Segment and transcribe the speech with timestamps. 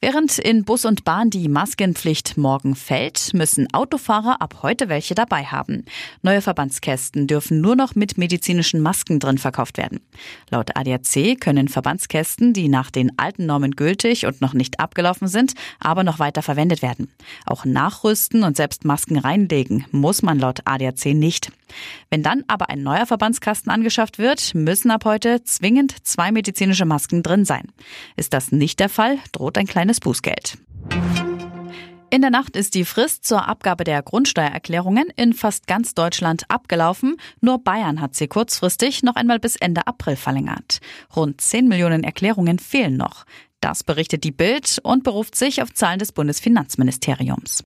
[0.00, 5.42] Während in Bus und Bahn die Maskenpflicht morgen fällt, müssen Autofahrer ab heute welche dabei
[5.42, 5.84] haben.
[6.22, 9.98] Neue Verbandskästen dürfen nur noch mit medizinischen Masken drin verkauft werden.
[10.50, 15.54] Laut ADAC können Verbandskästen, die nach den alten Normen gültig und noch nicht abgelaufen sind,
[15.80, 17.10] aber noch weiter verwendet werden.
[17.44, 21.50] Auch nachrüsten und selbst Masken reinlegen muss man laut ADAC nicht.
[22.10, 27.22] Wenn dann aber ein neuer Verbandskasten angeschafft wird, müssen ab heute zwingend zwei medizinische Masken
[27.22, 27.72] drin sein.
[28.16, 30.58] Ist das nicht der Fall, droht ein kleines Bußgeld.
[32.10, 37.16] In der Nacht ist die Frist zur Abgabe der Grundsteuererklärungen in fast ganz Deutschland abgelaufen.
[37.42, 40.78] Nur Bayern hat sie kurzfristig noch einmal bis Ende April verlängert.
[41.14, 43.24] Rund 10 Millionen Erklärungen fehlen noch.
[43.60, 47.64] Das berichtet die Bild und beruft sich auf Zahlen des Bundesfinanzministeriums.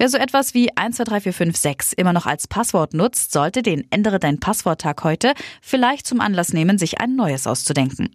[0.00, 5.04] Wer so etwas wie 123456 immer noch als Passwort nutzt, sollte den Ändere dein Passworttag
[5.04, 8.08] heute vielleicht zum Anlass nehmen, sich ein neues auszudenken.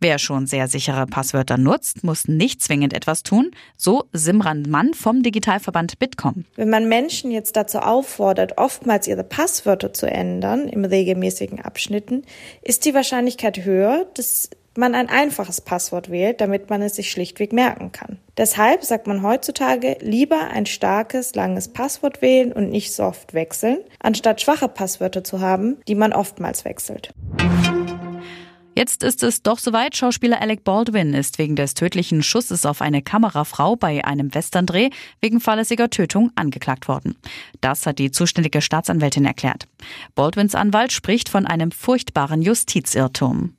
[0.00, 5.22] Wer schon sehr sichere Passwörter nutzt, muss nicht zwingend etwas tun, so Simran Mann vom
[5.22, 6.46] Digitalverband Bitkom.
[6.56, 12.24] Wenn man Menschen jetzt dazu auffordert, oftmals ihre Passwörter zu ändern im regelmäßigen Abschnitten,
[12.60, 17.52] ist die Wahrscheinlichkeit höher, dass man ein einfaches Passwort wählt, damit man es sich schlichtweg
[17.52, 18.18] merken kann.
[18.36, 23.78] Deshalb sagt man heutzutage lieber ein starkes, langes Passwort wählen und nicht so oft wechseln,
[23.98, 27.12] anstatt schwache Passwörter zu haben, die man oftmals wechselt.
[28.76, 29.96] Jetzt ist es doch soweit.
[29.96, 35.40] Schauspieler Alec Baldwin ist wegen des tödlichen Schusses auf eine Kamerafrau bei einem Westerndreh wegen
[35.40, 37.16] fahrlässiger Tötung angeklagt worden.
[37.60, 39.66] Das hat die zuständige Staatsanwältin erklärt.
[40.14, 43.54] Baldwins Anwalt spricht von einem furchtbaren Justizirrtum.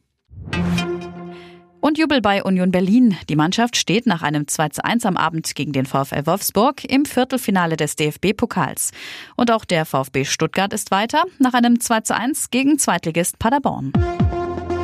[1.81, 3.17] Und Jubel bei Union Berlin.
[3.27, 7.05] Die Mannschaft steht nach einem 2 zu 1 am Abend gegen den VfL Wolfsburg im
[7.05, 8.91] Viertelfinale des DFB-Pokals.
[9.35, 13.91] Und auch der VfB Stuttgart ist weiter nach einem 2 zu 1 gegen Zweitligist Paderborn.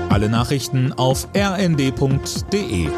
[0.09, 2.89] Alle Nachrichten auf rnd.de